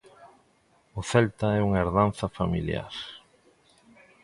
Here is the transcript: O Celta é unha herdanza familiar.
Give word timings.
O 0.99 1.01
Celta 1.11 1.47
é 1.59 1.65
unha 1.67 1.81
herdanza 1.83 2.33
familiar. 2.39 2.93